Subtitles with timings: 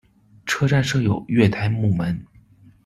[0.47, 2.25] 车站设有月台幕门。